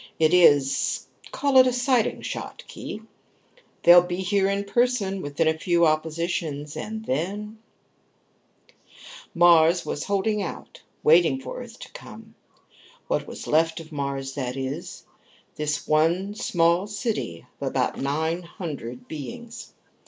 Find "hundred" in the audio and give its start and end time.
18.41-19.07